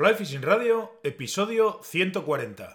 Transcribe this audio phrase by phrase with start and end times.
[0.00, 2.74] Fly Fishing Radio, episodio 140.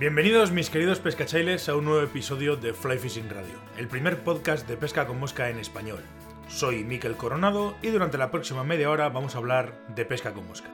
[0.00, 4.66] Bienvenidos mis queridos pescachailes a un nuevo episodio de Fly Fishing Radio, el primer podcast
[4.66, 6.00] de pesca con mosca en español.
[6.50, 10.46] Soy Miquel Coronado y durante la próxima media hora vamos a hablar de pesca con
[10.46, 10.68] mosca.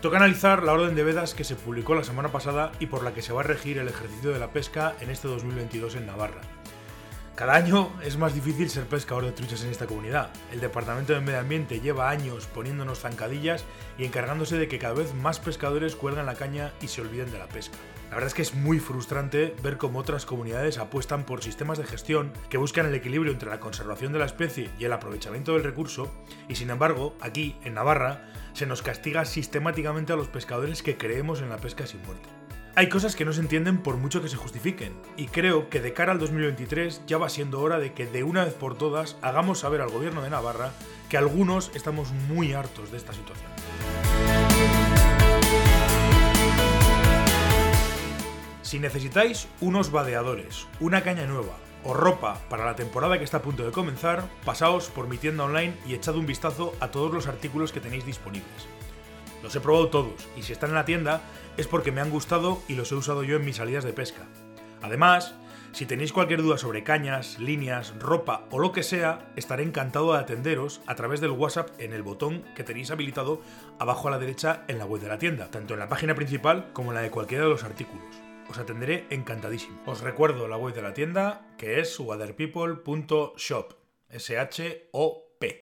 [0.00, 3.12] Toca analizar la orden de vedas que se publicó la semana pasada y por la
[3.12, 6.40] que se va a regir el ejercicio de la pesca en este 2022 en Navarra.
[7.36, 10.30] Cada año es más difícil ser pescador de truchas en esta comunidad.
[10.50, 13.64] El Departamento de Medio Ambiente lleva años poniéndonos zancadillas
[13.98, 17.38] y encargándose de que cada vez más pescadores cuelgan la caña y se olviden de
[17.38, 17.76] la pesca.
[18.10, 21.84] La verdad es que es muy frustrante ver cómo otras comunidades apuestan por sistemas de
[21.84, 25.62] gestión que buscan el equilibrio entre la conservación de la especie y el aprovechamiento del
[25.62, 26.12] recurso,
[26.48, 31.40] y sin embargo, aquí, en Navarra, se nos castiga sistemáticamente a los pescadores que creemos
[31.40, 32.28] en la pesca sin muerte.
[32.74, 35.92] Hay cosas que no se entienden por mucho que se justifiquen, y creo que de
[35.92, 39.60] cara al 2023 ya va siendo hora de que de una vez por todas hagamos
[39.60, 40.72] saber al gobierno de Navarra
[41.08, 43.50] que algunos estamos muy hartos de esta situación.
[48.70, 53.42] Si necesitáis unos vadeadores, una caña nueva o ropa para la temporada que está a
[53.42, 57.26] punto de comenzar, pasaos por mi tienda online y echad un vistazo a todos los
[57.26, 58.68] artículos que tenéis disponibles.
[59.42, 61.20] Los he probado todos y si están en la tienda
[61.56, 64.22] es porque me han gustado y los he usado yo en mis salidas de pesca.
[64.82, 65.34] Además,
[65.72, 70.20] si tenéis cualquier duda sobre cañas, líneas, ropa o lo que sea, estaré encantado de
[70.20, 73.42] atenderos a través del WhatsApp en el botón que tenéis habilitado
[73.80, 76.70] abajo a la derecha en la web de la tienda, tanto en la página principal
[76.72, 78.29] como en la de cualquiera de los artículos.
[78.50, 79.78] Os atenderé encantadísimo.
[79.86, 83.74] Os recuerdo la web de la tienda que es waterpeople.shop.
[84.08, 85.60] S-H-O-P.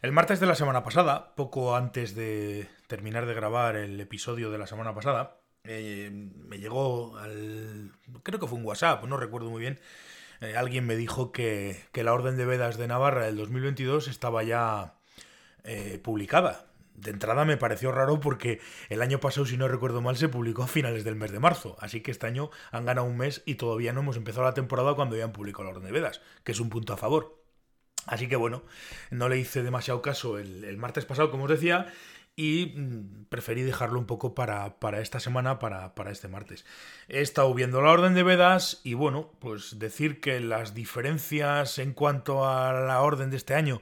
[0.00, 4.56] El martes de la semana pasada, poco antes de terminar de grabar el episodio de
[4.56, 7.92] la semana pasada, eh, me llegó al...
[8.22, 9.78] creo que fue un WhatsApp, no recuerdo muy bien,
[10.40, 14.94] eh, alguien me dijo que, la Orden de Vedas de Navarra del 2022 estaba ya
[15.64, 16.69] eh, publicada.
[17.00, 20.64] De entrada me pareció raro porque el año pasado, si no recuerdo mal, se publicó
[20.64, 21.76] a finales del mes de marzo.
[21.80, 24.94] Así que este año han ganado un mes y todavía no hemos empezado la temporada
[24.94, 27.42] cuando ya han publicado la Orden de Vedas, que es un punto a favor.
[28.06, 28.62] Así que bueno,
[29.10, 31.86] no le hice demasiado caso el, martes pasado, como os decía,
[32.36, 36.66] y mm, preferí dejarlo un poco para, para esta semana, para, para, este martes.
[37.08, 41.94] He estado viendo la orden de Vedas y bueno, pues decir que las diferencias en
[41.94, 43.80] cuanto a la orden de este año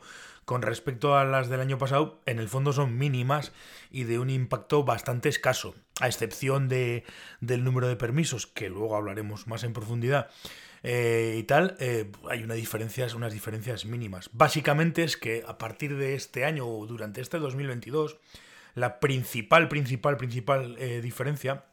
[0.49, 3.53] con respecto a las del año pasado, en el fondo son mínimas
[3.91, 7.05] y de un impacto bastante escaso, a excepción de,
[7.43, 10.31] del número de permisos, que luego hablaremos más en profundidad.
[10.83, 14.31] Eh, y tal, eh, hay una diferencias, unas diferencias mínimas.
[14.33, 18.17] Básicamente es que a partir de este año o durante este 2022,
[18.75, 21.67] la principal, principal, principal eh, diferencia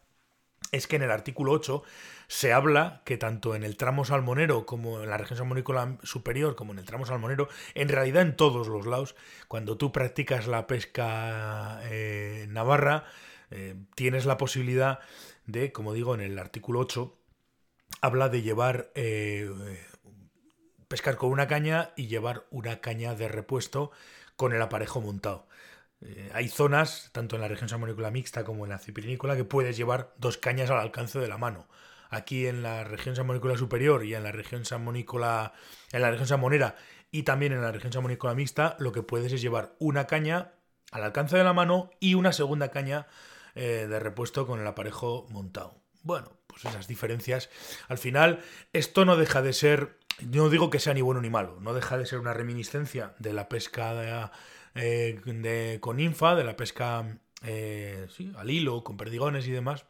[0.72, 1.84] es que en el artículo 8
[2.28, 6.74] se habla que tanto en el tramo salmonero como en la región salmonícola superior como
[6.74, 9.16] en el tramo salmonero, en realidad en todos los lados,
[9.48, 13.06] cuando tú practicas la pesca eh, navarra,
[13.52, 15.00] eh, tienes la posibilidad
[15.46, 17.16] de, como digo en el artículo 8,
[18.02, 19.50] habla de llevar eh,
[20.88, 23.92] pescar con una caña y llevar una caña de repuesto
[24.36, 25.48] con el aparejo montado.
[26.08, 29.76] Eh, hay zonas, tanto en la región salmonícola mixta como en la cipirinícola, que puedes
[29.76, 31.68] llevar dos cañas al alcance de la mano.
[32.10, 35.54] Aquí en la región salmonícola superior y en la región salmonícola,
[35.92, 36.76] en la región salmonera
[37.12, 40.54] y también en la región salmonícola mixta, lo que puedes es llevar una caña
[40.92, 43.08] al alcance de la mano y una segunda caña
[43.56, 45.82] eh, de repuesto con el aparejo montado.
[46.04, 47.50] Bueno, pues esas diferencias.
[47.88, 48.44] Al final,
[48.74, 51.98] esto no deja de ser, no digo que sea ni bueno ni malo, no deja
[51.98, 54.30] de ser una reminiscencia de la pesca de,
[54.76, 59.86] eh, de, con infa, de la pesca eh, al hilo, con perdigones y demás.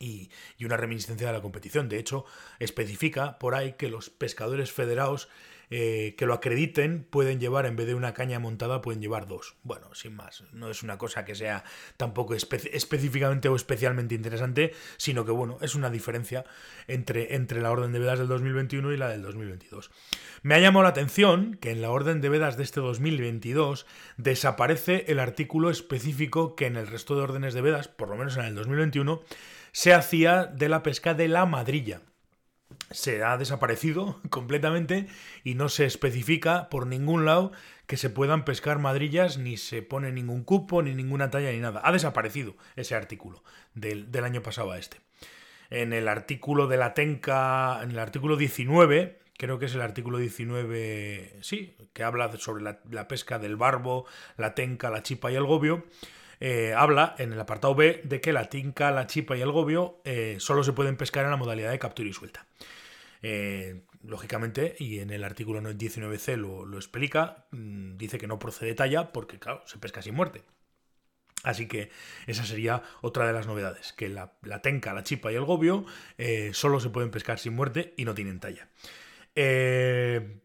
[0.00, 1.88] Y, y, una reminiscencia de la competición.
[1.88, 2.24] De hecho,
[2.60, 5.28] especifica por ahí que los pescadores federados
[5.70, 9.56] eh, que lo acrediten pueden llevar, en vez de una caña montada, pueden llevar dos.
[9.62, 11.64] Bueno, sin más, no es una cosa que sea
[11.96, 16.44] tampoco espe específicamente o especialmente interesante, sino que, bueno, es una diferencia
[16.86, 19.90] entre, entre la orden de vedas del 2021 y la del 2022.
[20.42, 23.86] Me ha llamado la atención que en la orden de vedas de este 2022
[24.16, 28.36] desaparece el artículo específico que en el resto de órdenes de vedas, por lo menos
[28.36, 29.22] en el 2021,
[29.72, 32.00] se hacía de la pesca de la madrilla
[32.90, 35.06] se ha desaparecido completamente
[35.44, 37.52] y no se especifica por ningún lado
[37.86, 41.80] que se puedan pescar madrillas, ni se pone ningún cupo, ni ninguna talla, ni nada.
[41.82, 43.42] Ha desaparecido ese artículo
[43.74, 44.98] del, año pasado a este.
[45.70, 50.18] en el artículo de la Tenca, en el artículo 19, creo que es el artículo
[50.18, 54.04] 19, sí, que habla sobre la, pesca del barbo,
[54.36, 55.86] la tenca, la chipa y el gobio,
[56.40, 60.00] eh, habla en el apartado B de que la tinca, la chipa y el gobio
[60.04, 62.44] eh, solo se pueden pescar en la modalidad de captura y suelta.
[63.22, 69.12] Eh, lógicamente, y en el artículo 19c lo, explica, mm, dice que no procede talla
[69.12, 70.42] porque, claro, se pesca sin muerte.
[71.44, 71.90] Así que
[72.26, 75.86] esa sería otra de las novedades, que la, tenca, la chipa y el gobio
[76.52, 78.68] solo se pueden pescar sin muerte y no tienen talla.
[79.40, 80.40] Eh,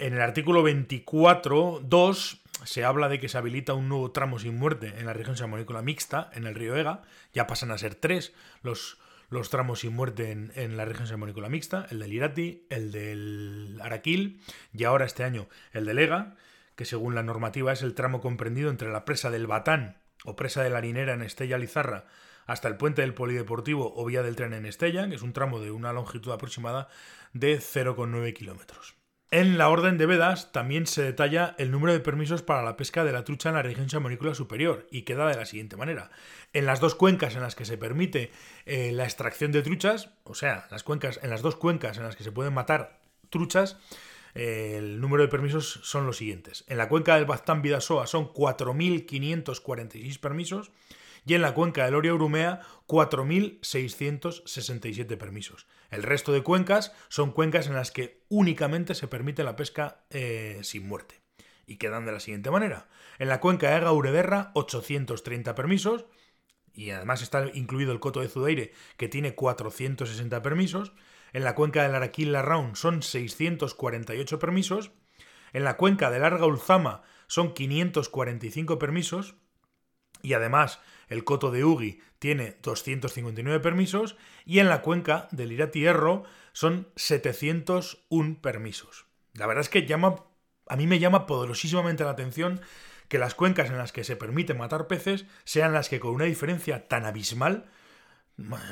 [0.00, 4.94] en el artículo 24.2 se habla de que se habilita un nuevo tramo sin muerte
[4.98, 7.02] en la región salmonícola mixta, en el río Ega.
[7.32, 8.98] Ya pasan a ser tres los,
[9.32, 14.40] los tramos sin muerte en, la región salmonícola mixta, el del Irati, el del Araquil
[14.72, 16.36] y ahora este año el del Ega,
[16.76, 20.62] que según la normativa es el tramo comprendido entre la presa del Batán o presa
[20.62, 22.04] de la Harinera en Estella Lizarra
[22.46, 25.60] hasta el puente del Polideportivo o vía del tren en Estella, que es un tramo
[25.60, 26.88] de una longitud aproximada
[27.32, 29.01] de 0,9 kilómetros.
[29.32, 33.02] En la orden de vedas también se detalla el número de permisos para la pesca
[33.02, 36.10] de la trucha en la región chamonícola superior y queda de la siguiente manera.
[36.52, 38.30] En las dos cuencas en las que se permite
[38.66, 42.14] eh, la extracción de truchas, o sea, las cuencas, en las dos cuencas en las
[42.14, 43.00] que se pueden matar
[43.30, 43.78] truchas,
[44.34, 46.66] eh, el número de permisos son los siguientes.
[46.68, 50.72] En la cuenca del Baztán Vidasoa son 4.546 permisos
[51.24, 55.68] y en la cuenca del Oria Urumea 4.667 permisos.
[55.90, 60.60] El resto de cuencas son cuencas en las que únicamente se permite la pesca eh,
[60.62, 61.20] sin muerte.
[61.66, 62.88] Y quedan de la siguiente manera.
[63.18, 63.92] En la cuenca de Ega
[64.54, 66.06] 830 permisos,
[66.74, 70.92] y además está incluido el coto de Zudeire, que tiene 460 permisos.
[71.32, 74.92] En la cuenca del Araquil Larraun son 648 permisos.
[75.52, 79.36] En la cuenca del Larga Ulzama son 545 permisos.
[80.22, 80.80] Y además
[81.12, 86.88] el coto de Ugi tiene 259 permisos y en la cuenca del Irati Erro son
[86.96, 89.06] 701 permisos.
[89.34, 90.24] La verdad es que llama,
[90.66, 92.60] a mí me llama poderosísimamente la atención
[93.08, 96.24] que las cuencas en las que se permite matar peces sean las que con una
[96.24, 97.70] diferencia tan abismal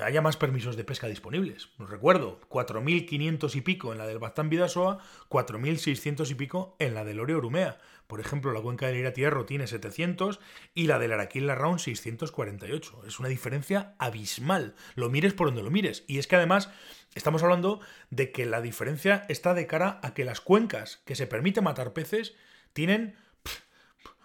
[0.02, 1.68] haya más permisos de pesca disponibles.
[1.78, 4.98] Os recuerdo, 4.500 y pico en la del Baztán Vidasoa,
[5.28, 7.78] 4.600 y pico en la del Oreo Urumea.
[8.06, 10.40] Por ejemplo, la cuenca del Iratierro tiene 700
[10.74, 13.02] y la del Araquil Larraun 648.
[13.06, 14.74] Es una diferencia abismal.
[14.94, 16.04] Lo mires por donde lo mires.
[16.08, 16.70] Y es que además
[17.14, 17.80] estamos hablando
[18.10, 21.92] de que la diferencia está de cara a que las cuencas que se permite matar
[21.92, 22.34] peces
[22.72, 23.14] tienen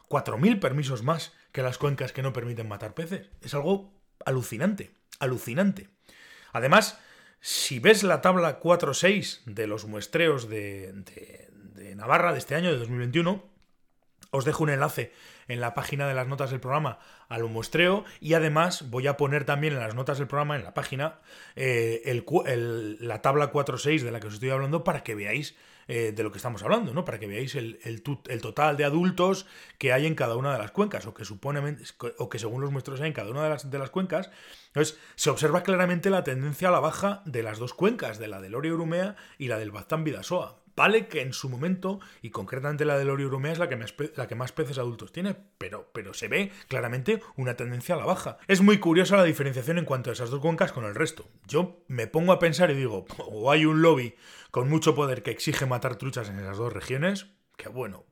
[0.09, 3.29] 4.000 permisos más que las cuencas que no permiten matar peces.
[3.41, 3.93] Es algo
[4.25, 5.89] alucinante alucinante.
[6.53, 6.99] Además,
[7.41, 10.93] si ves la tabla 4.6 de los muestreos de,
[11.95, 13.43] Navarra de este año, de 2021,
[14.31, 15.13] os dejo un enlace
[15.47, 19.45] en la página de las notas del programa al muestreo y además voy a poner
[19.45, 21.19] también en las notas del programa, en la página,
[21.55, 22.23] eh,
[22.99, 25.55] la tabla 4.6 de la que os estoy hablando para que veáis
[25.87, 27.05] eh, de lo que estamos hablando, ¿no?
[27.05, 28.01] Para que veáis el, el,
[28.41, 29.45] total de adultos
[29.77, 31.77] que hay en cada una de las cuencas, o que supone,
[32.17, 34.31] o que según los muestros hay en cada una de las, de las cuencas.
[34.67, 38.41] Entonces, se observa claramente la tendencia a la baja de las dos cuencas, de la
[38.41, 40.64] del Orio Urumea y la del Baztán Vidasoa.
[40.75, 43.93] Vale que en su momento, y concretamente la del Orio Urumea es la que, más,
[44.15, 48.05] la que más peces adultos tiene, pero, pero se ve claramente una tendencia a la
[48.05, 48.37] baja.
[48.47, 51.29] Es muy curiosa la diferenciación en cuanto a esas dos cuencas con el resto.
[51.47, 54.15] Yo me pongo a pensar y digo, o hay un lobby
[54.51, 58.05] con mucho poder que exige matar truchas en esas dos regiones, que bueno,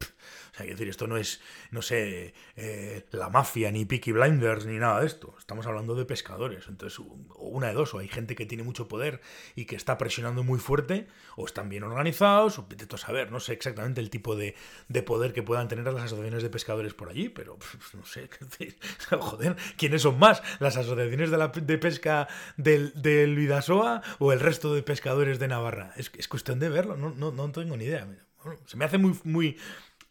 [0.53, 4.77] o sea, decir, esto no es, no sé, eh, la mafia, ni Peaky Blinders, ni
[4.77, 5.35] nada de esto.
[5.39, 6.67] Estamos hablando de pescadores.
[6.67, 7.03] Entonces,
[7.35, 9.21] una de dos, o hay gente que tiene mucho poder
[9.55, 13.53] y que está presionando muy fuerte, o están bien organizados, o intento saber, no sé
[13.53, 14.55] exactamente el tipo de,
[15.05, 17.57] poder que puedan tener las asociaciones de pescadores por allí, pero
[17.93, 18.29] no sé,
[19.19, 20.43] joder, ¿quiénes son más?
[20.59, 25.47] ¿Las asociaciones de, la, de pesca del, del Vidasoa o el resto de pescadores de
[25.47, 25.93] Navarra?
[25.97, 28.07] Es, es cuestión de verlo, no, no, no tengo ni idea.
[28.65, 29.57] Se me hace muy, muy,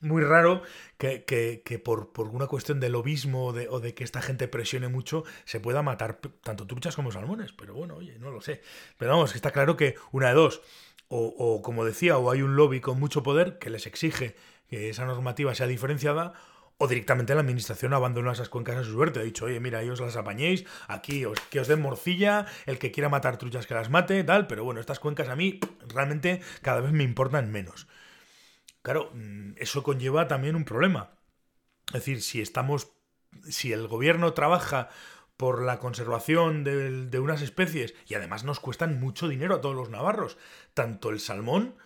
[0.02, 0.62] muy raro
[0.98, 5.82] que, por, una cuestión de lobismo o de, que esta gente presione mucho se pueda
[5.82, 7.52] matar tanto truchas como salmones.
[7.52, 8.62] Pero bueno, oye, no lo sé.
[8.98, 10.62] Pero vamos, está claro que una de dos.
[11.14, 14.34] O, como decía, o hay un lobby con mucho poder que les exige
[14.68, 16.32] que esa normativa sea diferenciada,
[16.78, 19.20] o directamente la administración abandona esas cuencas a su suerte.
[19.20, 22.92] Ha dicho, oye, mira, ellos las apañéis, aquí os, que os den morcilla, el que
[22.92, 26.80] quiera matar truchas que las mate, tal, pero bueno, estas cuencas a mí realmente cada
[26.80, 27.86] vez me importan menos.
[28.82, 31.10] Claro, mm, eso conlleva también un problema.
[31.88, 32.92] Es decir, si estamos.
[33.48, 34.90] Si el gobierno trabaja
[35.36, 39.88] por la conservación de, unas especies y además nos cuestan mucho dinero a todos los
[39.88, 40.36] navarros,
[40.74, 41.76] tanto el salmón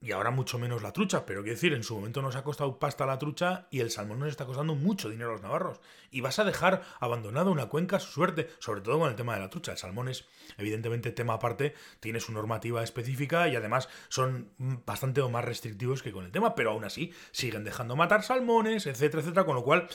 [0.00, 2.78] y ahora mucho menos la trucha, pero quiero decir, en su momento nos ha costado
[2.78, 5.80] pasta la trucha y el salmón nos está costando mucho dinero a los navarros.
[6.10, 9.40] Y vas a dejar abandonada una cuenca su suerte, sobre todo con el tema de
[9.40, 9.72] la trucha.
[9.72, 10.26] El salmón es,
[10.58, 16.24] evidentemente, tema aparte, tiene su normativa específica y además son bastante más restrictivos que con
[16.24, 19.88] el tema, pero aún así siguen dejando matar salmones, etcétera, etcétera, con lo cual,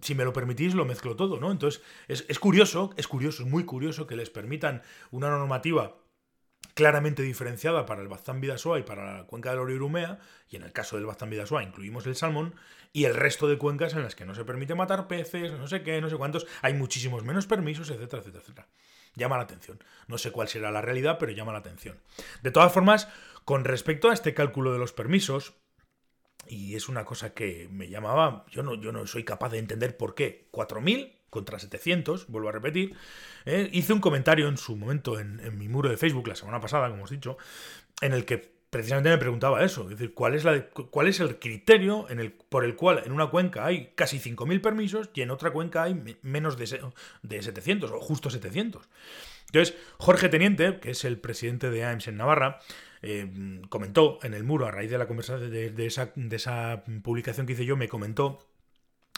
[0.00, 1.50] si me lo permitís, lo mezclo todo, ¿no?
[1.50, 5.96] Entonces, es, es curioso, es curioso, es muy curioso que les permitan una normativa
[6.78, 10.70] claramente diferenciada para el Baztán Vidasoa y para la cuenca del Oriurumea, y en el
[10.70, 12.54] caso del Baztán Vidasoa incluimos el salmón,
[12.92, 15.82] y el resto de cuencas en las que no se permite matar peces, no sé
[15.82, 18.68] qué, no sé cuántos, hay muchísimos menos permisos, etcétera, etcétera, etcétera.
[19.16, 19.82] Llama la atención.
[20.06, 21.98] No sé cuál será la realidad, pero llama la atención.
[22.42, 23.08] De todas formas,
[23.44, 25.54] con respecto a este cálculo de los permisos,
[26.46, 29.96] y es una cosa que me llamaba, yo no, yo no soy capaz de entender
[29.96, 32.94] por qué, 4.000 contra 700, vuelvo a repetir,
[33.44, 36.88] eh, hice un comentario en su momento en, mi muro de Facebook la semana pasada,
[36.90, 37.36] como os he dicho,
[38.00, 41.38] en el que precisamente me preguntaba eso, es decir, ¿cuál es, la, cuál es el
[41.38, 42.06] criterio
[42.48, 46.18] por el cual en una cuenca hay casi 5.000 permisos y en otra cuenca hay
[46.22, 46.90] menos de,
[47.22, 48.88] de 700 o justo 700?
[49.46, 52.60] Entonces, Jorge Teniente, que es el presidente de AEMS en Navarra,
[53.00, 57.46] eh, comentó en el muro, a raíz de la conversación de, esa, de esa, publicación
[57.46, 58.46] que hice yo, me comentó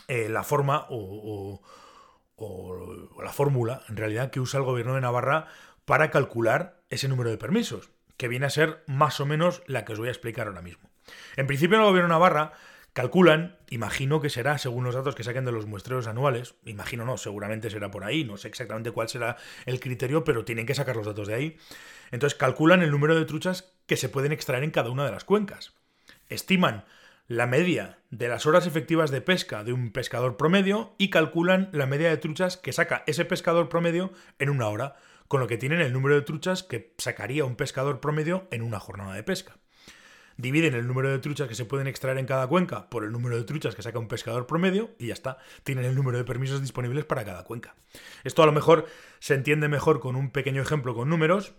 [0.07, 1.61] eh, la forma o
[3.23, 5.47] la fórmula, en realidad, que usa el gobierno de Navarra
[5.85, 9.93] para calcular ese número de permisos, que viene a ser más o menos la que
[9.93, 10.91] os voy a explicar ahora mismo.
[11.37, 12.53] En principio, el gobierno de Navarra
[12.93, 17.17] calculan, imagino que será según los datos que saquen de los muestreos anuales, imagino no,
[17.17, 20.97] seguramente será por ahí, no sé exactamente cuál será el criterio, pero tienen que sacar
[20.97, 21.57] los datos de ahí.
[22.11, 25.25] Entonces calculan el número de truchas que se pueden extraer en cada una de las
[25.25, 25.73] cuencas.
[26.29, 26.85] Estiman
[27.31, 31.87] la media de las horas efectivas de pesca de un pescador promedio y calculan la
[31.87, 34.11] media de truchas que saca ese pescador promedio
[34.41, 34.97] en una hora,
[35.29, 38.81] con lo que tienen el número de truchas que sacaría un pescador promedio en una
[38.81, 39.59] jornada de pesca.
[40.39, 43.37] Dividen el número de truchas que se pueden extraer en cada cuenca por el número
[43.37, 45.39] de truchas que saca un pescador promedio y ya está.
[45.63, 47.77] Tienen el número de permisos disponibles para cada cuenca.
[48.25, 48.87] Esto a lo mejor
[49.21, 51.55] se entiende mejor con un pequeño ejemplo con números,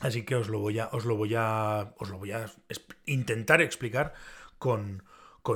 [0.00, 2.46] así que os lo voy a, os lo voy a, os lo voy a
[3.04, 4.14] intentar explicar
[4.62, 5.02] con,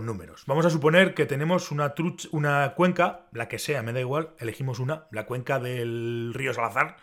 [0.05, 0.43] números.
[0.47, 1.95] Vamos a suponer que tenemos una,
[2.33, 6.97] una cuenca, la que sea, me da igual, elegimos una, la cuenca del río Salazar,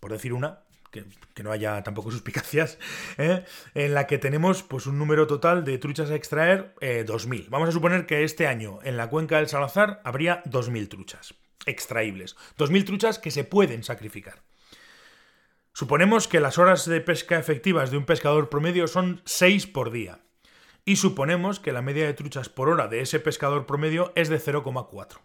[0.00, 1.04] por decir una, que,
[1.42, 2.78] no haya tampoco suspicacias,
[3.18, 3.44] ¿eh?
[3.74, 7.38] en la que tenemos pues, un número total de truchas a extraer, 2.000.
[7.38, 11.34] Eh, Vamos a suponer que este año en la cuenca del Salazar habría 2.000 truchas
[11.66, 12.34] extraíbles.
[12.56, 14.42] 2.000 truchas que se pueden sacrificar.
[15.74, 20.21] Suponemos que las horas de pesca efectivas de un pescador promedio son 6 por día
[20.84, 24.40] y suponemos que la media de truchas por hora de ese pescador promedio es de
[24.40, 25.20] 0,4.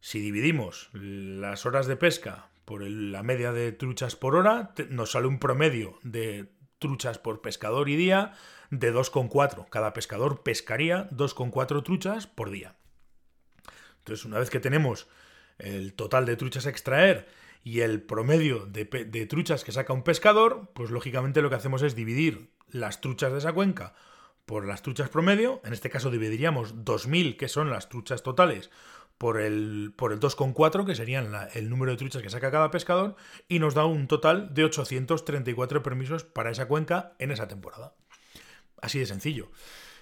[0.00, 5.26] Si dividimos las horas de pesca por la media de truchas por hora, nos sale
[5.26, 8.34] un promedio de truchas por pescador y día
[8.70, 9.68] de 2,4.
[9.68, 12.76] Cada pescador pescaría 2,4 truchas por día.
[13.98, 15.08] Entonces, una vez que tenemos
[15.58, 17.26] el total de truchas a extraer
[17.64, 21.82] y el promedio de, de, truchas que saca un pescador, pues lógicamente lo que hacemos
[21.82, 23.94] es dividir las truchas de esa cuenca
[24.46, 28.70] por las truchas promedio, en este caso dividiríamos 2.000, que son las truchas totales,
[29.18, 33.16] por el, por el 2,4, que serían el número de truchas que saca cada pescador,
[33.48, 37.94] y nos da un total de 834 permisos para esa cuenca en esa temporada.
[38.80, 39.50] Así de sencillo.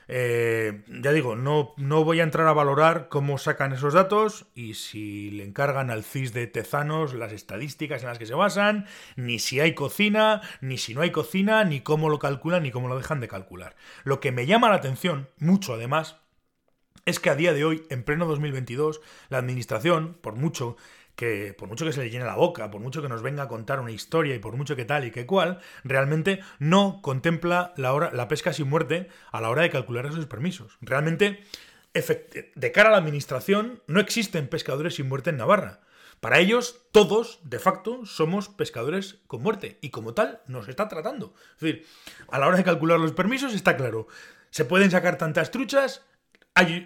[0.09, 4.75] Eh, ya digo, no, no voy a entrar a valorar cómo sacan esos datos y
[4.75, 9.39] si le encargan al CIS de Tezanos las estadísticas en las que se basan, ni
[9.39, 12.97] si hay cocina, ni si no hay cocina, ni cómo lo calculan, ni cómo lo
[12.97, 13.77] dejan de calcular.
[14.05, 16.17] Lo que me llama la atención, mucho además,
[17.07, 20.77] es que a día de hoy, en pleno 2022, la Administración, por mucho
[21.17, 23.49] que por mucho que se le llene la boca, por mucho que nos venga a
[23.49, 27.93] contar una historia y por mucho que tal y que cual, realmente no contempla la,
[27.93, 30.77] hora, la pesca sin muerte a la hora de calcular esos permisos.
[30.81, 31.45] Realmente,
[31.93, 35.81] de cara a la administración, no existen pescadores sin muerte en Navarra.
[36.21, 41.35] Para ellos, todos, de facto, somos pescadores con muerte y como tal nos está tratando.
[41.57, 41.87] Es decir,
[42.31, 44.07] a la hora de calcular los permisos está claro,
[44.51, 46.03] se pueden sacar tantas truchas,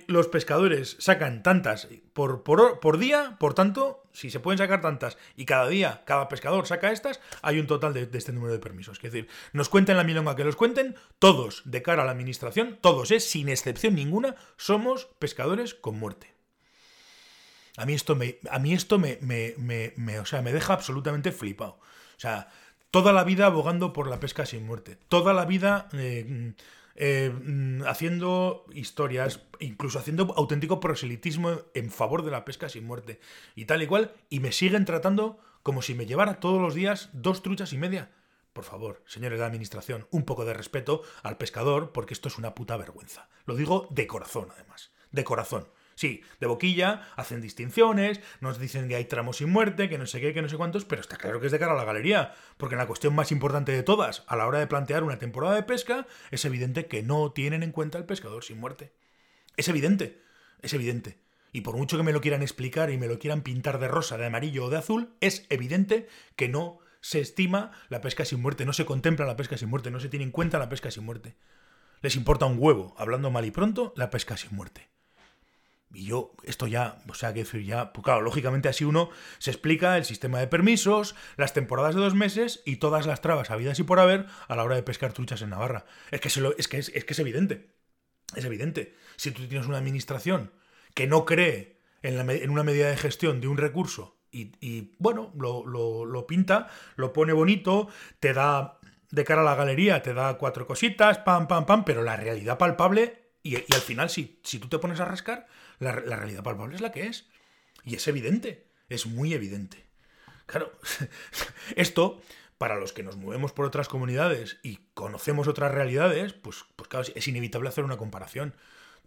[0.07, 5.45] los pescadores sacan tantas por, por, día, por tanto, si se pueden sacar tantas y
[5.45, 8.97] cada día cada pescador saca estas, hay un total de, este número de permisos.
[8.97, 12.79] Es decir, nos cuenten la milonga que los cuenten, todos de cara a la administración,
[12.81, 13.21] todos, ¿eh?
[13.21, 16.35] sin excepción ninguna, somos pescadores con muerte.
[17.77, 21.79] A mí esto me, a mí esto me, me, o sea, me deja absolutamente flipado.
[22.17, 22.49] O sea,
[22.91, 24.99] toda la vida abogando por la pesca sin muerte.
[25.09, 26.55] Toda la vida eh,
[27.01, 33.21] eh, mm, haciendo historias, incluso haciendo auténtico proselitismo en favor de la pesca sin muerte
[33.55, 37.11] y tal y cual, y me siguen tratando como si me llevara todos los días
[37.13, 38.11] dos truchas y media.
[38.53, 42.39] por favor, señores de la administración, un poco de respeto al pescador, porque esto es
[42.39, 43.29] una puta vergüenza.
[43.47, 44.91] Lo digo de corazón, además.
[45.13, 45.69] De corazón.
[45.99, 50.21] Sí, de boquilla, hacen distinciones, nos dicen que hay tramos sin muerte, que no sé
[50.21, 52.35] qué, que no sé cuántos, pero está claro que es de cara a la galería,
[52.57, 55.65] porque la cuestión más importante de todas, a la hora de plantear una temporada de
[55.65, 58.93] pesca, es evidente que no tienen en cuenta el pescador sin muerte.
[59.57, 60.23] Es evidente,
[60.63, 61.19] es evidente.
[61.51, 64.17] Y por mucho que me lo quieran explicar y me lo quieran pintar de rosa,
[64.17, 68.65] de amarillo o de azul, es evidente que no se estima la pesca sin muerte,
[68.65, 71.05] no se contempla la pesca sin muerte, no se tiene en cuenta la pesca sin
[71.05, 71.35] muerte.
[72.03, 74.97] Les importa un huevo, hablando mal y pronto, la pesca sin muerte.
[75.93, 79.51] Y yo, esto ya, o sea, que decir, ya, pues claro, lógicamente así uno se
[79.51, 83.79] explica el sistema de permisos, las temporadas de dos meses y todas las trabas habidas
[83.79, 85.87] y por haber a la hora de pescar truchas en Navarra.
[86.11, 87.75] Es que, lo, es, que es, que es evidente.
[88.37, 88.95] Es evidente.
[89.17, 90.53] Si tú tienes una administración
[90.95, 95.65] que no cree en, en una medida de gestión de un recurso y, bueno, lo,
[95.65, 97.89] lo, pinta, lo pone bonito,
[98.21, 98.79] te da
[99.11, 102.59] de cara a la galería, te da cuatro cositas, pam, pam, pam, pero la realidad
[102.59, 105.47] palpable, y, y al final, si, si tú te pones a rascar,
[105.79, 107.27] la, realidad palpable es la que es.
[107.85, 109.85] Y es evidente, es muy evidente.
[110.47, 110.73] Claro,
[111.77, 112.21] esto,
[112.59, 117.07] para los que nos movemos por otras comunidades y conocemos otras realidades, pues, pues claro,
[117.15, 118.55] es inevitable hacer una comparación.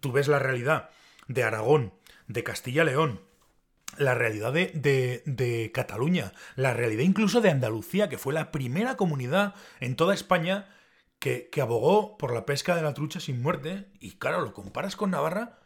[0.00, 0.90] Tú ves la realidad
[1.28, 1.92] de Aragón,
[2.26, 3.20] de Castilla-León,
[3.98, 8.96] la realidad de, de, de, Cataluña, la realidad incluso de Andalucía, que fue la primera
[8.96, 10.74] comunidad en toda España
[11.18, 14.96] que, que abogó por la pesca de la trucha sin muerte, y claro, lo comparas
[14.96, 15.61] con Navarra,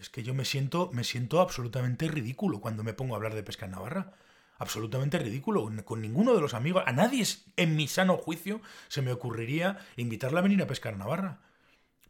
[0.00, 3.42] es que yo me siento, me siento absolutamente ridículo cuando me pongo a hablar de
[3.42, 4.12] pesca en Navarra.
[4.58, 5.70] Absolutamente ridículo.
[5.84, 7.24] Con ninguno de los amigos, a nadie
[7.56, 11.40] en mi sano juicio se me ocurriría invitarle a venir a pescar a Navarra.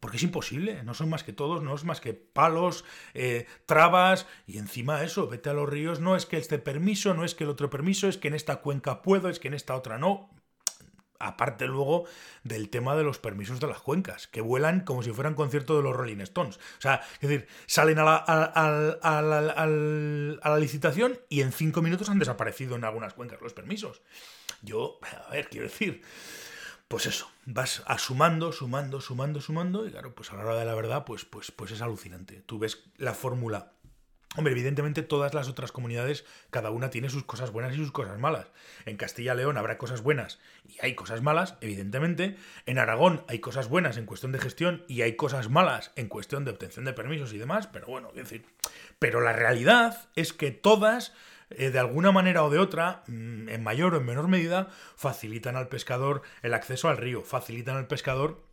[0.01, 4.27] Porque es imposible, no son más que todos, no es más que palos, eh, trabas,
[4.47, 7.45] y encima eso, vete a los ríos, no es que este permiso, no es que
[7.45, 10.31] el otro permiso, es que en esta cuenca puedo, es que en esta otra no.
[11.19, 12.05] Aparte luego
[12.45, 15.83] del tema de los permisos de las cuencas, que vuelan como si fueran conciertos de
[15.83, 16.57] los Rolling Stones.
[16.57, 22.19] O sea, es decir, salen a la, a, la, licitación y en cinco minutos han
[22.19, 24.01] desaparecido en algunas cuencas los permisos.
[24.63, 26.03] Yo, a ver, quiero decir,
[26.89, 30.75] pues eso, vas sumando, sumando, sumando, sumando, y claro, pues a la hora de la
[30.75, 32.43] verdad, pues, pues, pues es alucinante.
[32.47, 33.73] Tú ves la fórmula
[34.37, 38.19] Hombre, evidentemente todas las otras comunidades, cada una tiene sus cosas buenas y sus cosas
[38.19, 38.49] malas.
[38.85, 40.39] En Castilla León habrá cosas buenas
[40.69, 42.37] y hay cosas malas, evidentemente.
[42.67, 46.45] En Aragón hay cosas buenas en cuestión de gestión y hay cosas malas en cuestión
[46.45, 48.45] de obtención de permisos y demás, pero bueno, es decir.
[48.99, 51.15] Pero la realidad es que todas,
[51.51, 55.57] eh, de alguna manera o de otra, mm, en mayor o en menor medida, facilitan
[55.57, 58.48] al pescador el acceso al río, facilitan al pescador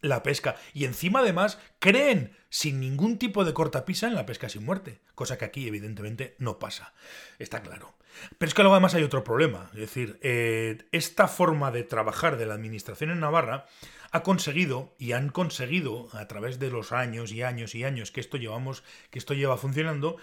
[0.00, 0.56] la pesca.
[0.74, 5.00] Y encima, además, creen sin ningún tipo de cortapisa en la pesca sin muerte.
[5.14, 6.92] Cosa que aquí, evidentemente, no pasa.
[7.38, 7.94] Está claro.
[8.38, 9.70] Pero es que luego además hay otro problema.
[9.74, 13.66] Es decir, eh, esta forma de trabajar de la administración en Navarra
[14.12, 18.20] ha conseguido y han conseguido a través de los años y años y años que
[18.20, 20.16] esto llevamos, que esto lleva funcionando,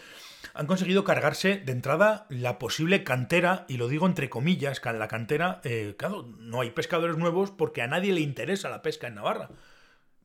[0.54, 5.08] han conseguido cargarse de entrada la posible cantera, y lo digo entre comillas, que la
[5.08, 9.16] cantera, eh, claro, no hay pescadores nuevos porque a nadie le interesa la pesca en
[9.16, 9.50] Navarra.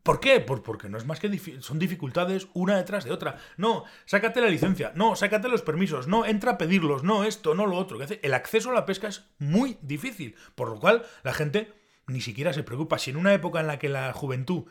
[0.03, 0.41] ¿Por qué?
[0.41, 3.37] porque no es más que son dificultades una detrás de otra.
[3.57, 7.67] No, sácate la licencia, no, sácate los permisos, no, entra a pedirlos, no esto, no
[7.67, 7.99] lo otro.
[8.01, 11.73] El acceso a la pesca es muy difícil, por lo cual la gente
[12.09, 12.99] ni siquiera se preocupa.
[12.99, 14.65] Si en una época en la que la juventud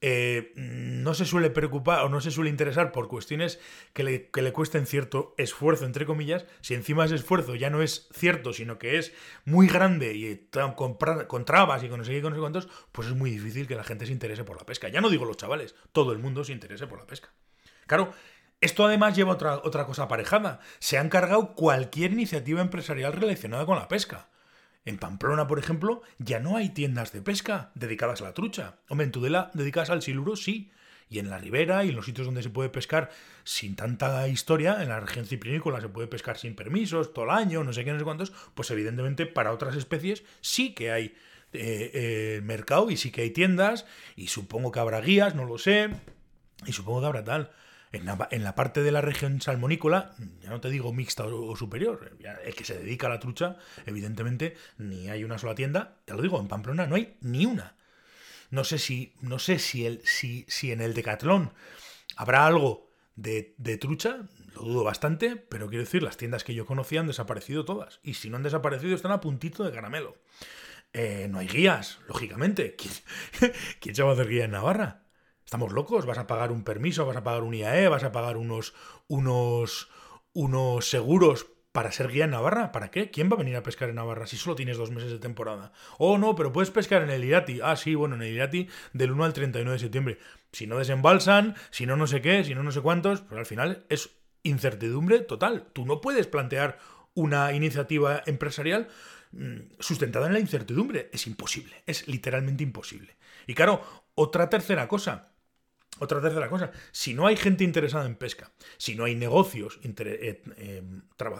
[0.00, 3.58] eh, no se suele preocupar o no se suele interesar por cuestiones
[3.92, 7.82] que le, que le, cuesten cierto esfuerzo, entre comillas, si encima ese esfuerzo ya no
[7.82, 9.12] es cierto, sino que es
[9.44, 12.28] muy grande y con, con trabas y con no sé qué,
[12.92, 14.88] pues es muy difícil que la gente se interese por la pesca.
[14.88, 17.30] Ya no digo los chavales, todo el mundo se interese por la pesca.
[17.86, 18.12] Claro,
[18.60, 20.60] esto además lleva otra, otra cosa aparejada.
[20.78, 24.28] Se han cargado cualquier iniciativa empresarial relacionada con la pesca.
[24.88, 28.76] En Pamplona, por ejemplo, ya no hay tiendas de pesca dedicadas a la trucha.
[28.88, 30.72] Hombre, en Tudela dedicadas al siluro sí.
[31.10, 33.10] Y en la ribera y en los sitios donde se puede pescar
[33.44, 37.64] sin tanta historia, en la región ciprinícola se puede pescar sin permisos todo el año,
[37.64, 41.14] no sé qué, no sé cuántos, pues evidentemente para otras especies sí que hay
[41.52, 43.84] eh, eh, mercado y sí que hay tiendas
[44.16, 45.90] y supongo que habrá guías, no lo sé,
[46.66, 47.52] y supongo que habrá tal.
[47.90, 48.04] En
[48.44, 52.64] la, parte de la región salmonícola, ya no te digo mixta o, superior, el que
[52.64, 55.96] se dedica a la trucha, evidentemente, ni hay una sola tienda.
[56.04, 57.76] Te lo digo, en Pamplona no hay ni una.
[58.50, 61.52] No sé si, no sé si, el, si, si en el Decatlón
[62.16, 67.00] habrá algo de, trucha, lo dudo bastante, pero quiero decir, las tiendas que yo conocía
[67.00, 68.00] han desaparecido todas.
[68.02, 70.16] Y si no han desaparecido, están a puntito de caramelo.
[70.92, 72.76] Eh, no hay guías, lógicamente.
[72.78, 75.07] ¿Quién, ¿Quién se va a hacer guía en Navarra?
[75.48, 76.04] ¿Estamos locos?
[76.04, 77.06] ¿Vas a pagar un permiso?
[77.06, 77.88] ¿Vas a pagar un IAE?
[77.88, 78.74] ¿Vas a pagar unos,
[79.06, 79.88] unos,
[80.34, 82.70] unos seguros para ser guía en Navarra.
[82.70, 83.10] ¿Para qué?
[83.10, 85.72] ¿Quién va a venir a pescar en Navarra si solo tienes dos meses de temporada?
[85.96, 87.60] Oh, no, pero puedes pescar en el Irati.
[87.62, 90.18] Ah, sí, bueno, en el Irati del 1 al 39 de septiembre.
[90.52, 93.46] Si no desembalsan, si no no sé qué, si no no sé cuántos, pues al
[93.46, 94.10] final es
[94.42, 95.68] incertidumbre total.
[95.72, 96.78] Tú no puedes plantear
[97.14, 98.88] una iniciativa empresarial
[99.32, 101.08] mm, sustentada en la incertidumbre.
[101.10, 103.16] Es imposible, es literalmente imposible.
[103.46, 105.32] Y claro, otra tercera cosa.
[106.00, 110.42] Otra tercera cosa, si no hay gente interesada en pesca, si no hay negocios eh,
[110.56, 110.82] eh,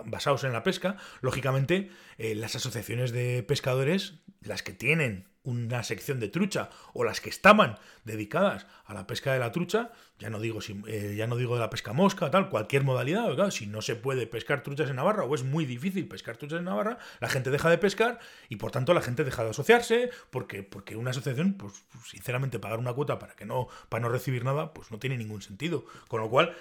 [0.07, 6.21] basados en la pesca, lógicamente eh, las asociaciones de pescadores, las que tienen una sección
[6.21, 10.41] de trucha o las que estaban dedicadas a la pesca de la trucha, ya no
[10.41, 13.97] digo, eh, ya no digo de la pesca mosca, tal, cualquier modalidad, si no se
[13.97, 17.51] puede pescar truchas en Navarra o es muy difícil pescar truchas en Navarra, la gente
[17.51, 18.19] deja de pescar
[18.51, 21.73] y por tanto la gente deja de asociarse porque, porque una asociación, pues
[22.05, 25.41] sinceramente pagar una cuota para que no, para no recibir nada, pues no tiene ningún
[25.41, 25.87] sentido.
[26.09, 26.55] Con lo cual,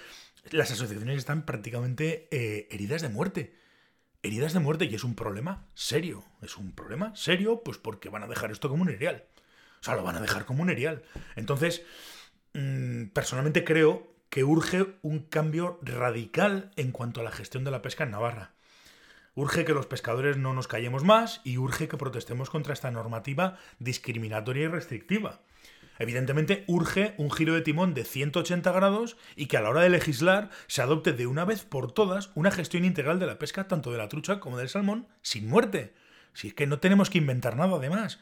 [0.50, 3.58] las asociaciones están prácticamente eh, heridas de muerte
[4.22, 6.24] heridas de muerte y es un problema serio.
[6.42, 9.24] Es un problema serio, pues porque van a dejar esto como un erial.
[9.80, 11.02] O sea, lo van a dejar como un erial.
[11.36, 11.84] Entonces,
[12.54, 17.82] mm, personalmente creo que urge un cambio radical en cuanto a la gestión de la
[17.82, 18.52] pesca en Navarra.
[19.34, 23.58] Urge que los pescadores no nos callemos más y urge que protestemos contra esta normativa
[23.78, 25.40] discriminatoria y restrictiva.
[25.98, 29.90] Evidentemente, urge un giro de timón de 180 grados y que a la hora de
[29.90, 33.90] legislar se adopte de una vez por todas una gestión integral de la pesca, tanto
[33.90, 35.94] de la trucha como del salmón, sin muerte.
[36.34, 38.20] Si es que no tenemos que inventar nada además.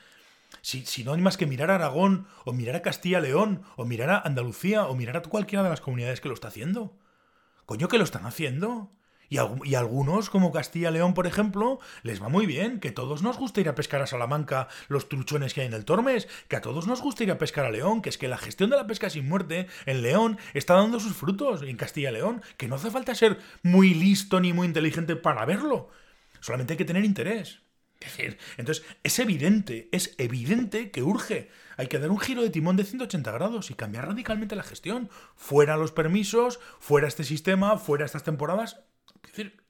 [0.62, 4.10] Si, si no hay más que mirar a Aragón, o mirar a Castilla-León, o mirar
[4.10, 6.96] a Andalucía, o mirar a cualquiera de las comunidades que lo está haciendo.
[7.66, 8.90] Coño, que lo están haciendo.
[9.28, 13.60] Y, a, algunos, como Castilla-León, por ejemplo, les va muy bien, que todos nos gusta
[13.60, 16.86] ir a pescar a Salamanca los truchones que hay en el Tormes, que a todos
[16.86, 19.10] nos gusta ir a pescar a León, que es que la gestión de la pesca
[19.10, 23.38] sin muerte en León está dando sus frutos en Castilla-León, que no hace falta ser
[23.62, 25.90] muy listo ni muy inteligente para verlo,
[26.40, 27.60] solamente hay que tener interés.
[28.00, 31.50] Es decir, entonces es evidente, es evidente que urge.
[31.76, 35.08] Hay que dar un giro de timón de 180 grados y cambiar radicalmente la gestión.
[35.34, 38.80] Fuera los permisos, fuera este sistema, fuera estas temporadas,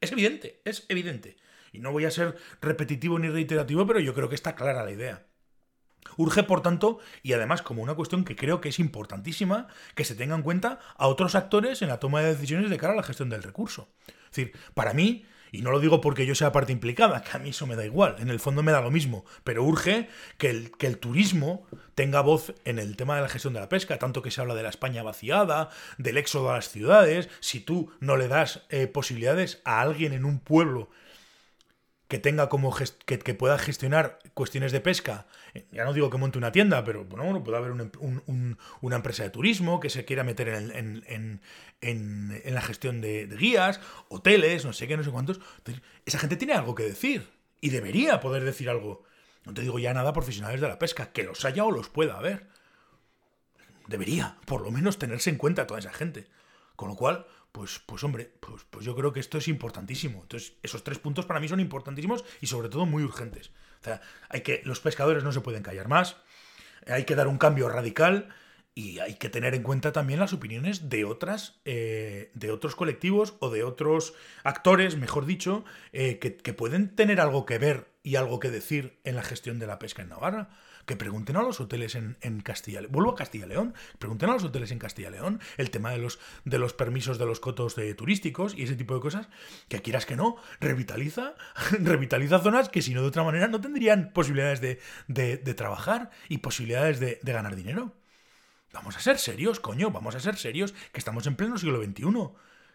[0.01, 1.37] es evidente, es evidente.
[1.73, 4.93] Y no voy a ser repetitivo ni reiterativo, pero yo creo que está clara la
[4.93, 5.27] idea.
[6.17, 10.15] Urge, por tanto, y además como una cuestión que creo que es importantísima, que se
[10.15, 13.03] tenga en cuenta a otros actores en la toma de decisiones de cara a la
[13.03, 13.89] gestión del recurso.
[14.07, 17.41] Es decir, para mí, y no lo digo porque yo sea parte implicada, que a
[17.41, 20.51] mí eso me da igual, en el fondo me da lo mismo, pero urge que
[20.51, 23.99] el, que el turismo tenga voz en el tema de la gestión de la pesca,
[23.99, 27.91] tanto que se habla de la España vaciada, del éxodo a las ciudades, si tú
[28.01, 30.91] no le das eh, posibilidades a alguien en un pueblo
[32.09, 32.75] que tenga como
[33.07, 35.27] que, pueda gestionar cuestiones de pesca.
[35.73, 39.81] Ya no digo que monte una tienda, pero bueno, puede haber una empresa de turismo
[39.81, 41.41] que se quiera meter en,
[41.81, 45.41] la gestión de, guías, hoteles, no sé qué, no sé cuántos.
[46.05, 47.29] esa gente tiene algo que decir
[47.61, 49.05] y debería poder decir algo.
[49.45, 52.19] No te digo ya nada profesionales de la pesca, que los haya o los pueda
[52.19, 52.49] haber.
[53.87, 56.27] Debería, por lo menos, tenerse en cuenta toda esa gente.
[56.75, 60.23] Con lo cual, pues, pues hombre, pues, pues yo creo que esto es importantísimo.
[60.23, 63.51] Entonces, esos tres puntos para mí son importantísimos y sobre todo muy urgentes.
[63.87, 66.17] Sea, hay que, los pescadores no se pueden callar más,
[66.89, 68.29] hay que dar un cambio radical
[68.75, 73.35] y hay que tener en cuenta también las opiniones de otras, eh, de otros colectivos
[73.39, 78.41] o de otros actores, mejor dicho, eh, que pueden tener algo que ver y algo
[78.41, 80.51] que decir en la gestión de la pesca en Navarra
[80.87, 82.93] que pregunten a los hoteles en, Castilla León.
[82.93, 83.75] Vuelvo a Castilla León.
[83.99, 87.27] Pregunten a los hoteles en Castilla León el tema de los, de los permisos de
[87.27, 89.29] los cotos de turísticos y ese tipo de cosas,
[89.69, 91.35] que quieras que no, revitaliza,
[91.81, 97.01] revitaliza zonas que si no de otra manera no tendrían posibilidades de, trabajar y posibilidades
[97.01, 97.93] de, ganar dinero.
[98.73, 102.05] Vamos a ser serios, coño, vamos a ser serios, que estamos en pleno siglo XXI.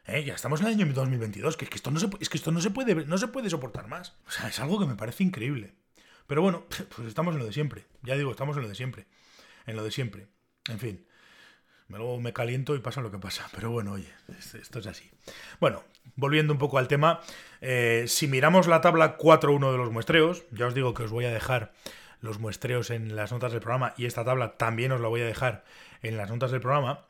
[0.08, 0.24] ¿Eh?
[0.26, 2.52] Ya estamos en el año 2022, que, es que esto no se, es que esto
[2.52, 4.18] no se puede, no se puede soportar más.
[4.28, 5.76] O sea, es algo que me parece increíble.
[6.32, 6.64] Pero bueno,
[6.96, 7.84] pues estamos en lo de siempre.
[8.04, 9.06] Ya digo, estamos en lo de siempre.
[9.66, 10.28] En lo de siempre.
[10.70, 11.06] En fin.
[11.90, 13.50] Luego me caliento y pasa lo que pasa.
[13.54, 14.08] Pero bueno, oye,
[14.40, 15.12] esto es así.
[15.60, 15.84] Bueno,
[16.16, 17.20] volviendo un poco al tema.
[17.60, 21.26] Eh, si miramos la tabla 4.1 de los muestreos, ya os digo que os voy
[21.26, 21.74] a dejar
[22.22, 25.26] los muestreos en las notas del programa y esta tabla también os la voy a
[25.26, 25.66] dejar
[26.02, 27.08] en las notas del programa.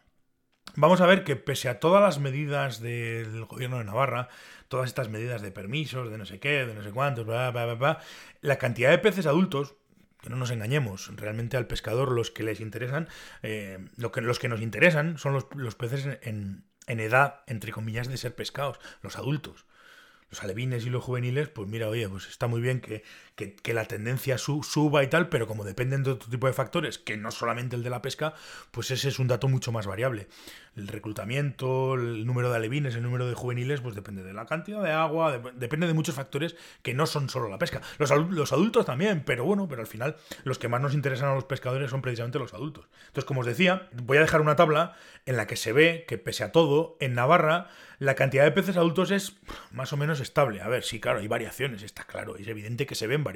[0.76, 4.30] Vamos a ver que pese a todas las medidas del gobierno de Navarra,
[4.70, 7.74] todas estas medidas de permisos, de no sé qué, de no sé cuántos, bla, bla,
[7.74, 8.00] bla,
[8.40, 9.76] la cantidad de peces adultos,
[10.22, 13.10] que no nos engañemos, realmente al pescador los que les interesan,
[13.44, 18.18] eh, lo que, los que nos interesan son los, peces en, edad, entre comillas, de
[18.18, 19.66] ser pescados, los adultos.
[20.30, 23.04] Los alevines y los juveniles, pues mira, oye, pues está muy bien que,
[23.62, 27.18] que, la tendencia suba y tal, pero como dependen de otro tipo de factores, que
[27.18, 28.34] no solamente el de la pesca,
[28.72, 30.28] pues ese es un dato mucho más variable.
[30.76, 34.82] El reclutamiento, el número de alevines, el número de juveniles, pues depende de la cantidad
[34.82, 37.82] de agua, depende de muchos factores que no son solo la pesca.
[37.98, 38.12] Los,
[38.52, 41.90] adultos también, pero bueno, pero al final los que más nos interesan a los pescadores
[41.90, 42.88] son precisamente los adultos.
[43.08, 46.18] Entonces, como os decía, voy a dejar una tabla en la que se ve que
[46.18, 47.70] pese a todo, en Navarra
[48.02, 49.36] la cantidad de peces adultos es
[49.70, 50.62] más o menos estable.
[50.62, 53.31] A ver, sí, claro, hay variaciones, está claro, es evidente que se ven variaciones.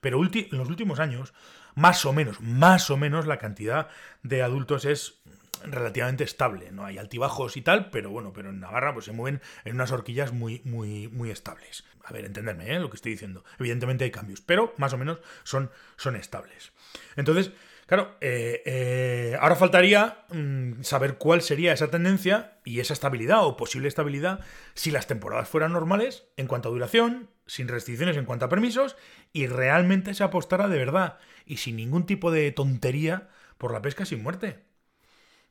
[0.00, 1.32] Pero en los últimos años,
[1.74, 3.88] más o menos, más o menos la cantidad
[4.22, 5.22] de adultos es
[5.64, 9.40] relativamente estable, no hay altibajos y tal, pero bueno, pero en Navarra pues se mueven
[9.64, 11.84] en unas horquillas muy muy muy estables.
[12.04, 12.80] A ver, entenderme ¿eh?
[12.80, 13.44] lo que estoy diciendo.
[13.60, 16.72] Evidentemente hay cambios, pero más o menos son son estables.
[17.16, 17.52] Entonces,
[17.92, 23.58] Claro, eh, eh, ahora faltaría mm, saber cuál sería esa tendencia y esa estabilidad o
[23.58, 24.40] posible estabilidad
[24.72, 28.96] si las temporadas fueran normales en cuanto a duración, sin restricciones en cuanto a permisos
[29.34, 33.28] y realmente se apostara de verdad y sin ningún tipo de tontería
[33.58, 34.60] por la pesca sin muerte.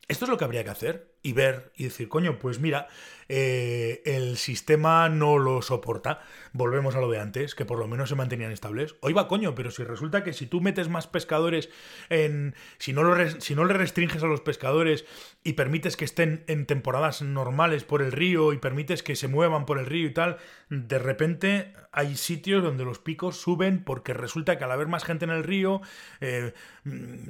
[0.08, 2.88] Esto es lo que habría que hacer y ver y decir, coño, pues mira,
[3.28, 6.20] eh, el sistema no lo soporta.
[6.52, 8.96] Volvemos a lo de antes, que por lo menos se mantenían estables.
[9.00, 11.70] Hoy va coño, pero si resulta que si tú metes más pescadores
[12.10, 12.54] en.
[12.78, 15.04] Si no, lo, si no le restringes a los pescadores
[15.44, 19.64] y permites que estén en temporadas normales por el río y permites que se muevan
[19.64, 24.56] por el río y tal, de repente hay sitios donde los picos suben porque resulta
[24.56, 25.82] que al haber más gente en el río
[26.20, 26.54] eh,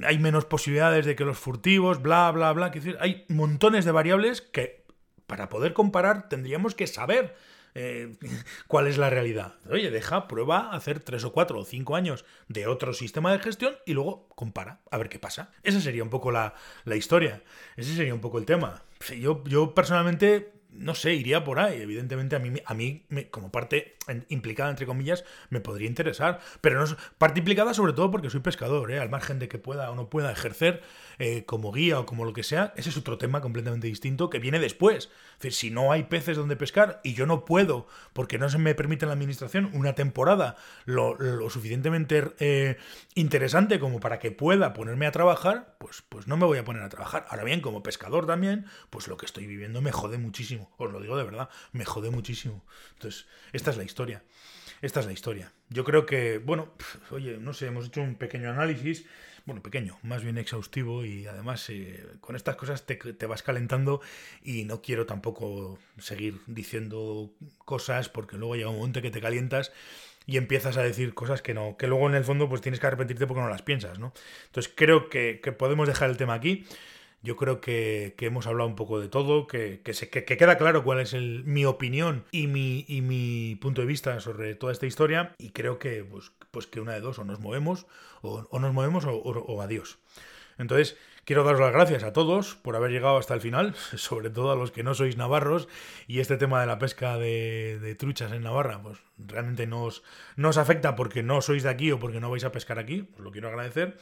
[0.05, 2.71] hay menos posibilidades de que los furtivos, bla, bla, bla.
[2.71, 4.85] decir, hay montones de variables que
[5.27, 7.35] para poder comparar tendríamos que saber
[7.75, 8.17] eh,
[8.67, 9.55] cuál es la realidad.
[9.71, 13.77] Oye, deja, prueba hacer tres o cuatro o cinco años de otro sistema de gestión
[13.87, 15.51] y luego compara, a ver qué pasa.
[15.63, 17.43] Esa sería un poco la, la historia.
[17.77, 18.83] Ese sería un poco el tema.
[19.19, 21.81] Yo, yo personalmente no sé, iría por ahí.
[21.81, 23.97] Evidentemente, a mí, a mí como parte
[24.29, 26.41] implicada, entre comillas, me podría interesar.
[26.61, 28.99] Pero no parte implicada sobre todo porque soy pescador, ¿eh?
[28.99, 30.83] al margen de que pueda o no pueda ejercer
[31.19, 32.73] eh, como guía o como lo que sea.
[32.77, 35.05] Ese es otro tema completamente distinto que viene después.
[35.05, 38.59] Es decir, si no hay peces donde pescar y yo no puedo, porque no se
[38.59, 41.17] me permite en la administración, una temporada lo,
[41.51, 42.77] suficientemente eh,
[43.15, 46.83] interesante como para que pueda ponerme a trabajar, pues, pues no me voy a poner
[46.83, 47.27] a trabajar.
[47.29, 51.01] Ahora bien, como pescador también, pues lo que estoy viviendo me jode muchísimo os lo
[51.01, 52.65] digo de verdad, me jode muchísimo.
[52.95, 54.23] Entonces, esta es la historia.
[54.83, 55.53] Esta es la historia.
[55.69, 56.73] Yo creo que, bueno,
[57.11, 59.07] oye, no sé, hemos hecho un pequeño análisis,
[59.45, 64.01] bueno, pequeño, más bien exhaustivo y además eh, con estas cosas te, te, vas calentando
[64.43, 67.31] y no quiero tampoco seguir diciendo
[67.65, 69.73] cosas porque luego llega un momento que te calientas
[70.27, 72.87] y empiezas a decir cosas que no, que luego en el fondo pues tienes que
[72.87, 74.13] arrepentirte porque no las piensas, ¿no?
[74.47, 76.65] Entonces creo que, que podemos dejar el tema aquí.
[77.23, 80.99] Yo creo que, hemos hablado un poco de todo, que, se, que, queda claro cuál
[80.99, 85.35] es el, mi opinión y mi, punto de vista sobre toda esta historia.
[85.39, 87.87] Y creo que, pues, pues una de dos, o nos movemos,
[88.23, 89.99] o, nos movemos, o, adiós.
[90.59, 94.51] Entonces, quiero daros las gracias a todos por haber llegado hasta el final, sobre todo
[94.51, 95.69] a los que no sois navarros
[96.09, 100.03] y este tema de la pesca de, truchas en Navarra, pues realmente no os,
[100.59, 103.31] afecta porque no sois de aquí o porque no vais a pescar aquí, os lo
[103.31, 103.97] quiero agradecer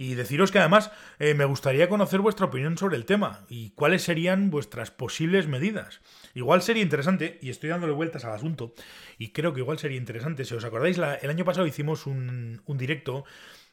[0.00, 4.02] y deciros que además eh, me gustaría conocer vuestra opinión sobre el tema y cuáles
[4.02, 6.00] serían vuestras posibles medidas.
[6.32, 8.72] Igual sería interesante, y estoy dándole vueltas al asunto,
[9.18, 13.26] y creo que igual sería interesante, si os acordáis, el año pasado hicimos un, directo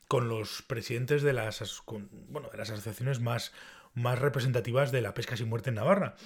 [0.09, 1.81] con los presidentes de las,
[2.27, 3.53] bueno, de las asociaciones más,
[3.93, 6.17] más representativas de la pesca sin muerte en Navarra.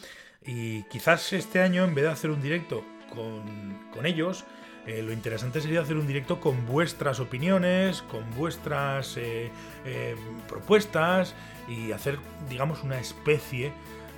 [0.43, 2.83] Y quizás este año, en vez de hacer un directo
[3.13, 4.45] con, con ellos,
[4.87, 9.51] eh, lo interesante sería hacer un directo con vuestras opiniones, con vuestras eh,
[9.85, 10.15] eh,
[10.47, 11.35] propuestas
[11.67, 12.17] y hacer,
[12.49, 13.71] digamos, una especie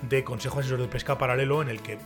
[0.08, 1.98] de consejo asesor de pesca paralelo en el que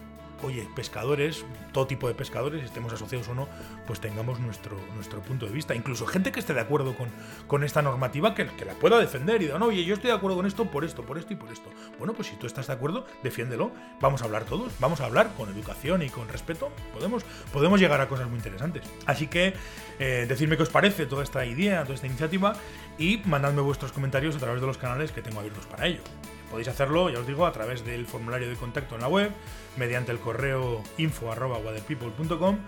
[0.42, 3.48] oye, pescadores, todo tipo de pescadores, estemos asociados o no,
[3.87, 5.74] pues tengamos nuestro, nuestro punto de vista.
[5.74, 7.09] Incluso gente que esté de acuerdo con,
[7.46, 10.37] con esta normativa, que, la pueda defender y diga, no, oye, yo estoy de acuerdo
[10.37, 11.70] con esto por esto, por esto y por esto.
[11.98, 13.70] Bueno, pues si tú estás de acuerdo, defiéndelo.
[14.01, 16.70] Vamos a hablar todos, vamos a hablar con educación y con respeto.
[16.92, 18.85] Podemos, podemos llegar a cosas muy interesantes.
[19.07, 19.55] Así que
[19.98, 22.55] eh, decidme qué os parece toda esta idea, toda esta iniciativa
[22.98, 26.03] y mandadme vuestros comentarios a través de los canales que tengo abiertos para ello.
[26.51, 29.31] Podéis hacerlo, ya os digo, a través del formulario de contacto en la web,
[29.77, 32.59] mediante el correo info.waterpeople.com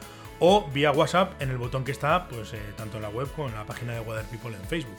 [0.41, 3.49] o vía WhatsApp en el botón que está pues, eh, tanto en la web como
[3.49, 4.97] en la página de Water People en Facebook.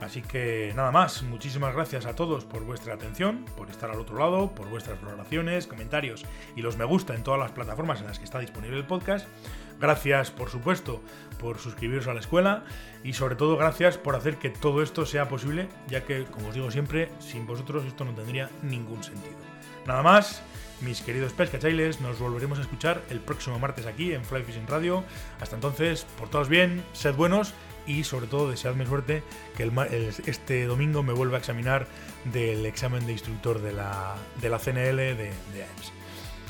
[0.00, 4.18] Así que nada más, muchísimas gracias a todos por vuestra atención, por estar al otro
[4.18, 6.24] lado, por vuestras valoraciones, comentarios
[6.56, 9.28] y los me gusta en todas las plataformas en las que está disponible el podcast.
[9.82, 11.02] Gracias, por supuesto,
[11.40, 12.62] por suscribiros a la escuela
[13.02, 16.54] y sobre todo gracias por hacer que todo esto sea posible, ya que, como os
[16.54, 19.34] digo siempre, sin vosotros esto no tendría ningún sentido.
[19.84, 20.40] Nada más,
[20.82, 25.02] mis queridos pescachailes, nos volveremos a escuchar el próximo martes aquí en Fly Fishing Radio.
[25.40, 27.52] Hasta entonces, por todos bien, sed buenos
[27.84, 29.24] y sobre todo deseadme suerte
[29.56, 29.68] que
[30.26, 31.88] este domingo me vuelva a examinar
[32.26, 35.92] del examen de instructor de la, de la CNL de, de AEMS.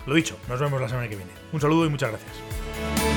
[0.05, 1.33] Lo dicho, nos vemos la semana que viene.
[1.51, 3.12] Un saludo y muchas gracias.